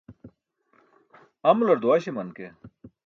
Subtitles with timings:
[1.51, 2.47] amular duwaśaman ke